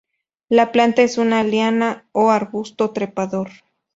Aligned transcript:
La 0.49 0.71
planta 0.71 1.03
es 1.03 1.19
una 1.19 1.43
liana 1.43 2.09
o 2.11 2.31
arbusto 2.31 2.89
trepador. 2.89 3.51